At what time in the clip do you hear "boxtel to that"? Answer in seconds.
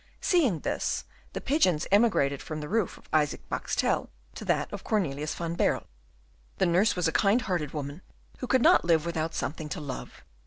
3.49-4.73